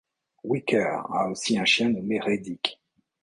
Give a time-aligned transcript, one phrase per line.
[0.43, 2.81] Wecker a aussi un chien nommé Redick.